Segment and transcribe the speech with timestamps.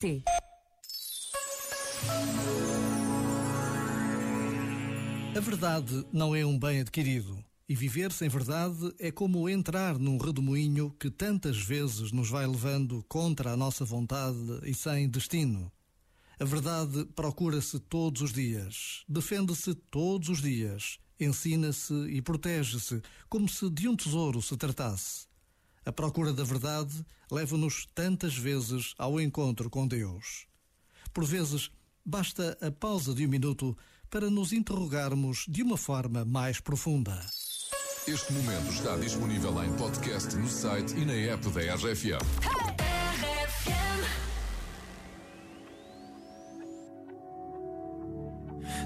[0.00, 0.22] T.
[5.36, 7.44] A verdade não é um bem adquirido.
[7.68, 13.04] E viver sem verdade é como entrar num redemoinho que tantas vezes nos vai levando
[13.08, 15.70] contra a nossa vontade e sem destino.
[16.38, 23.68] A verdade procura-se todos os dias, defende-se todos os dias, ensina-se e protege-se, como se
[23.68, 25.27] de um tesouro se tratasse.
[25.88, 30.46] A procura da verdade leva-nos tantas vezes ao encontro com Deus.
[31.14, 31.70] Por vezes,
[32.04, 33.74] basta a pausa de um minuto
[34.10, 37.18] para nos interrogarmos de uma forma mais profunda.
[38.06, 42.20] Este momento está disponível em podcast no site e na app da RFM.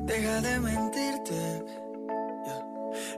[0.07, 1.92] Deja de mentirte.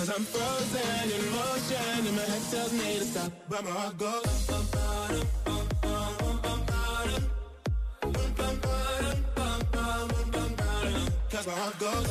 [0.00, 3.30] Cause I'm frozen in motion and my head tells me to stop.
[3.50, 4.46] But my heart goes.
[11.30, 12.06] Cause my heart goes.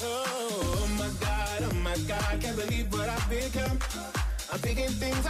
[0.00, 3.78] Oh my god, oh my god Can't believe what I've become.
[4.50, 5.26] I'm picking things